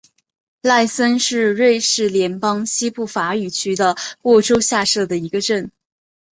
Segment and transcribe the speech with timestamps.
[0.63, 5.69] 莱森是瑞士联邦西部法语区的沃州下设的一个镇。